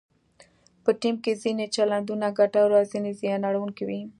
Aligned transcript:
په 0.83 0.91
ټیم 1.01 1.15
کې 1.23 1.39
ځینې 1.43 1.65
چلندونه 1.75 2.27
ګټور 2.39 2.69
او 2.79 2.83
ځینې 2.91 3.11
زیان 3.19 3.41
اړونکي 3.49 3.83
وي. 3.89 4.01